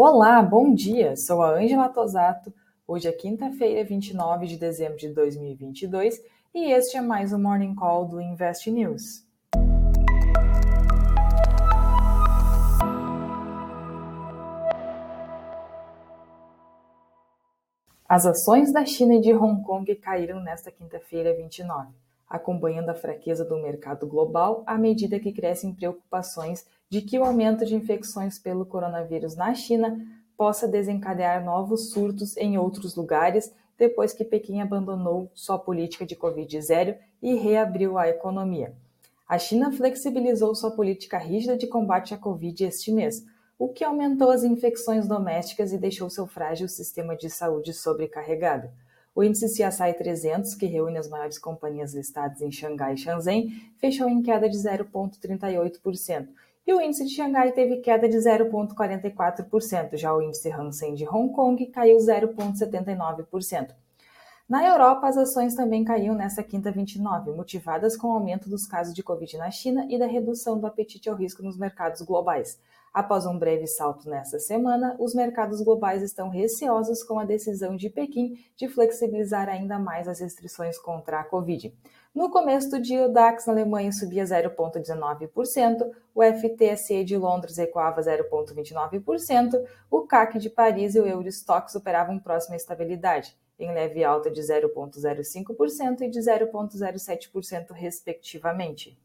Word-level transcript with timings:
Olá, 0.00 0.40
bom 0.40 0.72
dia. 0.72 1.16
Sou 1.16 1.42
a 1.42 1.50
Ângela 1.50 1.88
Tosato. 1.88 2.54
Hoje 2.86 3.08
é 3.08 3.12
quinta-feira, 3.12 3.82
29 3.82 4.46
de 4.46 4.56
dezembro 4.56 4.96
de 4.96 5.08
2022 5.08 6.22
e 6.54 6.70
este 6.70 6.96
é 6.96 7.00
mais 7.00 7.32
um 7.32 7.42
Morning 7.42 7.74
Call 7.74 8.06
do 8.06 8.20
Invest 8.20 8.70
News. 8.70 9.26
As 18.08 18.24
ações 18.24 18.72
da 18.72 18.86
China 18.86 19.16
e 19.16 19.20
de 19.20 19.34
Hong 19.34 19.64
Kong 19.64 19.92
caíram 19.96 20.40
nesta 20.40 20.70
quinta-feira, 20.70 21.34
29 21.34 21.88
acompanhando 22.28 22.90
a 22.90 22.94
fraqueza 22.94 23.44
do 23.44 23.56
mercado 23.56 24.06
global 24.06 24.62
à 24.66 24.76
medida 24.76 25.18
que 25.18 25.32
crescem 25.32 25.74
preocupações 25.74 26.66
de 26.90 27.02
que 27.02 27.18
o 27.18 27.24
aumento 27.24 27.64
de 27.64 27.74
infecções 27.74 28.38
pelo 28.38 28.66
coronavírus 28.66 29.36
na 29.36 29.54
China 29.54 29.98
possa 30.36 30.68
desencadear 30.68 31.44
novos 31.44 31.90
surtos 31.90 32.36
em 32.36 32.56
outros 32.56 32.94
lugares 32.94 33.52
depois 33.76 34.12
que 34.12 34.24
Pequim 34.24 34.60
abandonou 34.60 35.30
sua 35.34 35.58
política 35.58 36.04
de 36.04 36.16
Covid-0 36.16 36.96
e 37.22 37.34
reabriu 37.34 37.96
a 37.96 38.08
economia. 38.08 38.74
A 39.28 39.38
China 39.38 39.70
flexibilizou 39.70 40.54
sua 40.54 40.70
política 40.70 41.18
rígida 41.18 41.56
de 41.56 41.66
combate 41.66 42.14
à 42.14 42.16
Covid 42.16 42.64
este 42.64 42.90
mês, 42.90 43.24
o 43.58 43.68
que 43.68 43.84
aumentou 43.84 44.30
as 44.30 44.42
infecções 44.42 45.06
domésticas 45.06 45.72
e 45.72 45.78
deixou 45.78 46.08
seu 46.08 46.26
frágil 46.26 46.68
sistema 46.68 47.16
de 47.16 47.28
saúde 47.28 47.72
sobrecarregado. 47.72 48.70
O 49.18 49.24
índice 49.24 49.46
CSI 49.46 49.94
300, 49.94 50.54
que 50.54 50.66
reúne 50.66 50.96
as 50.96 51.08
maiores 51.08 51.40
companhias 51.40 51.92
listadas 51.92 52.40
em 52.40 52.52
Xangai 52.52 52.94
e 52.94 52.96
Shenzhen, 52.96 53.50
fechou 53.76 54.08
em 54.08 54.22
queda 54.22 54.48
de 54.48 54.56
0,38%, 54.56 56.28
e 56.64 56.72
o 56.72 56.80
índice 56.80 57.04
de 57.04 57.16
Xangai 57.16 57.50
teve 57.50 57.78
queda 57.78 58.08
de 58.08 58.16
0,44%, 58.16 59.96
já 59.96 60.14
o 60.14 60.22
índice 60.22 60.52
Hang 60.52 60.72
Seng 60.72 60.94
de 60.94 61.04
Hong 61.04 61.32
Kong 61.32 61.66
caiu 61.66 61.96
0,79%. 61.96 63.74
Na 64.48 64.64
Europa, 64.64 65.08
as 65.08 65.16
ações 65.16 65.56
também 65.56 65.84
caíram 65.84 66.14
nesta 66.14 66.44
quinta 66.44 66.70
29, 66.70 67.32
motivadas 67.32 67.96
com 67.96 68.06
o 68.06 68.12
aumento 68.12 68.48
dos 68.48 68.68
casos 68.68 68.94
de 68.94 69.02
Covid 69.02 69.36
na 69.36 69.50
China 69.50 69.84
e 69.90 69.98
da 69.98 70.06
redução 70.06 70.60
do 70.60 70.66
apetite 70.68 71.08
ao 71.10 71.16
risco 71.16 71.42
nos 71.42 71.58
mercados 71.58 72.02
globais. 72.02 72.56
Após 72.92 73.26
um 73.26 73.38
breve 73.38 73.66
salto 73.66 74.08
nesta 74.08 74.38
semana, 74.38 74.96
os 74.98 75.14
mercados 75.14 75.60
globais 75.60 76.02
estão 76.02 76.28
receosos 76.28 77.02
com 77.02 77.18
a 77.18 77.24
decisão 77.24 77.76
de 77.76 77.90
Pequim 77.90 78.38
de 78.56 78.68
flexibilizar 78.68 79.48
ainda 79.48 79.78
mais 79.78 80.08
as 80.08 80.20
restrições 80.20 80.78
contra 80.78 81.20
a 81.20 81.24
Covid. 81.24 81.74
No 82.14 82.30
começo 82.30 82.70
do 82.70 82.80
dia, 82.80 83.04
o 83.04 83.12
DAX 83.12 83.46
na 83.46 83.52
Alemanha 83.52 83.92
subia 83.92 84.24
0,19%, 84.24 85.90
o 86.14 86.22
FTSE 86.22 87.04
de 87.04 87.16
Londres 87.16 87.58
recuava 87.58 88.00
0,29%, 88.00 89.62
o 89.90 90.00
CAC 90.02 90.38
de 90.38 90.50
Paris 90.50 90.94
e 90.94 91.00
o 91.00 91.06
Eurostock 91.06 91.70
superavam 91.70 92.18
próxima 92.18 92.56
estabilidade, 92.56 93.36
em 93.58 93.72
leve 93.72 94.02
alta 94.02 94.30
de 94.30 94.40
0,05% 94.40 96.00
e 96.00 96.08
de 96.08 96.18
0,07%, 96.18 97.70
respectivamente. 97.72 98.98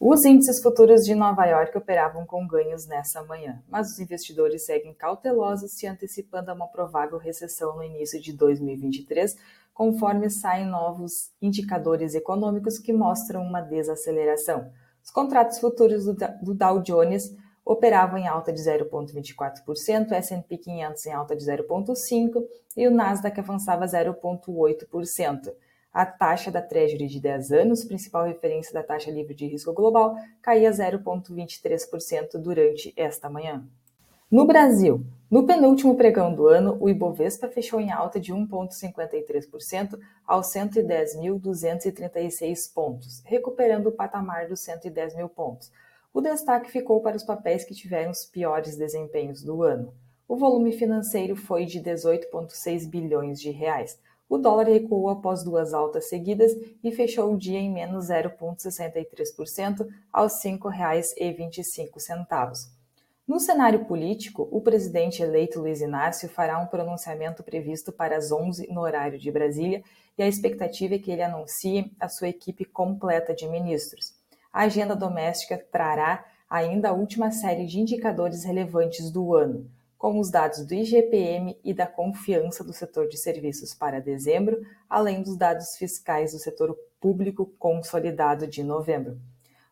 Os 0.00 0.24
índices 0.24 0.62
futuros 0.62 1.02
de 1.02 1.12
Nova 1.12 1.44
York 1.44 1.76
operavam 1.76 2.24
com 2.24 2.46
ganhos 2.46 2.86
nessa 2.86 3.20
manhã, 3.24 3.60
mas 3.68 3.88
os 3.88 3.98
investidores 3.98 4.64
seguem 4.64 4.94
cautelosos, 4.94 5.72
se 5.72 5.88
antecipando 5.88 6.52
a 6.52 6.54
uma 6.54 6.68
provável 6.68 7.18
recessão 7.18 7.74
no 7.74 7.82
início 7.82 8.22
de 8.22 8.32
2023, 8.32 9.34
conforme 9.74 10.30
saem 10.30 10.66
novos 10.66 11.32
indicadores 11.42 12.14
econômicos 12.14 12.78
que 12.78 12.92
mostram 12.92 13.42
uma 13.42 13.60
desaceleração. 13.60 14.70
Os 15.04 15.10
contratos 15.10 15.58
futuros 15.58 16.04
do 16.04 16.54
Dow 16.54 16.80
Jones 16.80 17.34
operavam 17.64 18.18
em 18.18 18.28
alta 18.28 18.52
de 18.52 18.60
0,24%, 18.62 20.12
o 20.12 20.14
S&P 20.14 20.58
500 20.58 21.06
em 21.06 21.12
alta 21.12 21.34
de 21.34 21.44
0,5% 21.44 22.40
e 22.76 22.86
o 22.86 22.94
Nasdaq 22.94 23.40
avançava 23.40 23.84
0,8%. 23.84 25.52
A 25.92 26.06
taxa 26.06 26.50
da 26.50 26.62
Treasury 26.62 27.06
de 27.06 27.20
10 27.20 27.52
anos, 27.52 27.84
principal 27.84 28.26
referência 28.26 28.72
da 28.72 28.82
taxa 28.82 29.10
livre 29.10 29.34
de 29.34 29.46
risco 29.46 29.72
global, 29.72 30.16
caía 30.42 30.70
0,23% 30.70 32.38
durante 32.38 32.92
esta 32.96 33.30
manhã. 33.30 33.64
No 34.30 34.46
Brasil, 34.46 35.06
no 35.30 35.46
penúltimo 35.46 35.96
pregão 35.96 36.34
do 36.34 36.46
ano, 36.46 36.76
o 36.78 36.90
Ibovespa 36.90 37.48
fechou 37.48 37.80
em 37.80 37.90
alta 37.90 38.20
de 38.20 38.30
1,53% 38.32 39.98
aos 40.26 40.52
110.236 40.52 42.70
pontos, 42.74 43.22
recuperando 43.24 43.86
o 43.86 43.92
patamar 43.92 44.46
dos 44.46 44.60
110 44.60 45.16
mil 45.16 45.30
pontos. 45.30 45.72
O 46.12 46.20
destaque 46.20 46.70
ficou 46.70 47.00
para 47.00 47.16
os 47.16 47.24
papéis 47.24 47.64
que 47.64 47.74
tiveram 47.74 48.10
os 48.10 48.26
piores 48.26 48.76
desempenhos 48.76 49.42
do 49.42 49.62
ano. 49.62 49.94
O 50.28 50.36
volume 50.36 50.72
financeiro 50.72 51.34
foi 51.34 51.64
de 51.64 51.80
18,6 51.80 52.86
bilhões 52.86 53.40
de 53.40 53.50
reais, 53.50 53.98
o 54.28 54.36
dólar 54.36 54.66
recuou 54.66 55.08
após 55.08 55.42
duas 55.42 55.72
altas 55.72 56.08
seguidas 56.08 56.52
e 56.84 56.92
fechou 56.92 57.32
o 57.32 57.38
dia 57.38 57.58
em 57.58 57.72
menos 57.72 58.08
0,63% 58.08 59.88
aos 60.12 60.44
R$ 60.44 60.58
5,25. 60.58 62.68
No 63.26 63.40
cenário 63.40 63.84
político, 63.84 64.48
o 64.50 64.60
presidente 64.60 65.22
eleito 65.22 65.60
Luiz 65.60 65.80
Inácio 65.80 66.28
fará 66.28 66.58
um 66.58 66.66
pronunciamento 66.66 67.42
previsto 67.42 67.92
para 67.92 68.16
as 68.16 68.32
11 68.32 68.72
no 68.72 68.80
horário 68.80 69.18
de 69.18 69.30
Brasília 69.30 69.82
e 70.16 70.22
a 70.22 70.28
expectativa 70.28 70.94
é 70.94 70.98
que 70.98 71.10
ele 71.10 71.22
anuncie 71.22 71.92
a 72.00 72.08
sua 72.08 72.28
equipe 72.28 72.64
completa 72.64 73.34
de 73.34 73.46
ministros. 73.46 74.14
A 74.52 74.62
agenda 74.62 74.96
doméstica 74.96 75.62
trará 75.70 76.24
ainda 76.48 76.88
a 76.88 76.92
última 76.92 77.30
série 77.30 77.66
de 77.66 77.78
indicadores 77.78 78.44
relevantes 78.44 79.10
do 79.10 79.34
ano 79.34 79.70
como 79.98 80.20
os 80.20 80.30
dados 80.30 80.64
do 80.64 80.72
IGPM 80.72 81.58
e 81.64 81.74
da 81.74 81.86
confiança 81.86 82.62
do 82.62 82.72
setor 82.72 83.08
de 83.08 83.18
serviços 83.18 83.74
para 83.74 84.00
dezembro, 84.00 84.62
além 84.88 85.22
dos 85.22 85.36
dados 85.36 85.76
fiscais 85.76 86.32
do 86.32 86.38
setor 86.38 86.78
público 87.00 87.46
consolidado 87.58 88.46
de 88.46 88.62
novembro. 88.62 89.18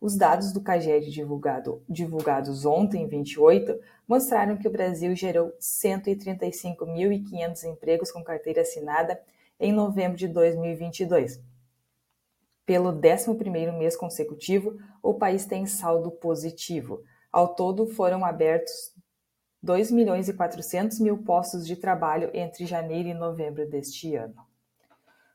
Os 0.00 0.16
dados 0.16 0.52
do 0.52 0.60
CAGED 0.60 1.10
divulgado, 1.10 1.82
divulgados 1.88 2.64
ontem, 2.64 3.06
28, 3.06 3.78
mostraram 4.06 4.56
que 4.56 4.66
o 4.66 4.70
Brasil 4.70 5.14
gerou 5.14 5.52
135.500 5.60 7.64
empregos 7.64 8.10
com 8.10 8.22
carteira 8.22 8.62
assinada 8.62 9.20
em 9.60 9.72
novembro 9.72 10.16
de 10.16 10.28
2022. 10.28 11.40
Pelo 12.66 12.92
11º 12.92 13.76
mês 13.76 13.96
consecutivo, 13.96 14.76
o 15.02 15.14
país 15.14 15.46
tem 15.46 15.66
saldo 15.66 16.10
positivo. 16.10 17.02
Ao 17.30 17.54
todo, 17.54 17.86
foram 17.86 18.24
abertos 18.24 18.92
2 19.62 19.92
milhões 19.92 20.28
e 20.28 20.32
400 20.32 20.98
mil 21.00 21.18
postos 21.18 21.66
de 21.66 21.76
trabalho 21.76 22.30
entre 22.34 22.66
janeiro 22.66 23.08
e 23.08 23.14
novembro 23.14 23.68
deste 23.68 24.14
ano. 24.16 24.34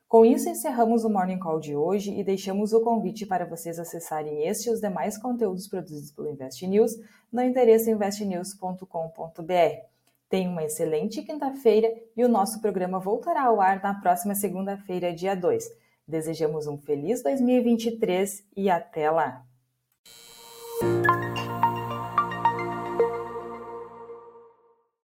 Com 0.08 0.24
isso, 0.24 0.48
encerramos 0.48 1.04
o 1.04 1.10
Morning 1.10 1.38
Call 1.38 1.60
de 1.60 1.76
hoje 1.76 2.18
e 2.18 2.24
deixamos 2.24 2.72
o 2.72 2.80
convite 2.80 3.26
para 3.26 3.44
vocês 3.44 3.78
acessarem 3.78 4.46
este 4.46 4.68
e 4.68 4.72
os 4.72 4.80
demais 4.80 5.18
conteúdos 5.18 5.68
produzidos 5.68 6.10
pelo 6.10 6.30
Invest 6.30 6.66
News 6.66 6.92
no 7.30 7.42
endereço 7.42 7.90
investnews.com.br. 7.90 8.82
Tenha 10.30 10.50
uma 10.50 10.64
excelente 10.64 11.22
quinta-feira 11.22 11.88
e 12.16 12.24
o 12.24 12.28
nosso 12.28 12.60
programa 12.60 12.98
voltará 12.98 13.44
ao 13.44 13.60
ar 13.60 13.82
na 13.82 14.00
próxima 14.00 14.34
segunda-feira, 14.34 15.12
dia 15.12 15.34
2. 15.34 15.68
Desejamos 16.06 16.66
um 16.66 16.78
feliz 16.78 17.22
2023 17.22 18.46
e 18.56 18.70
até 18.70 19.10
lá! 19.10 19.44